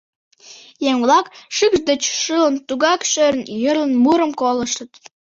[0.89, 1.25] Еҥ-влак,
[1.55, 4.91] шикш деч шылын, тугак шӧрын йӧрлын, мурым колыштыт.